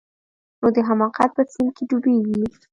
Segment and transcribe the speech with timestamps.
[0.59, 2.35] نو د حماقت په سيند کښې ډوبېږي.